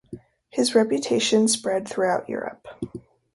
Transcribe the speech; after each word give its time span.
His 0.49 0.73
reputation 0.73 1.47
spread 1.47 1.87
throughout 1.87 2.27
Europe. 2.27 2.67